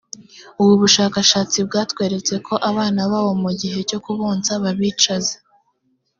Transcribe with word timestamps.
ubu 0.61 0.73
bushakashatsi 0.81 1.57
bwatweretse 1.67 2.33
ko 2.47 2.53
abana 2.69 3.01
babo 3.11 3.31
mu 3.43 3.51
gihe 3.59 3.79
cyo 3.89 3.99
kubonsa 4.05 4.51
babicaza 4.63 5.35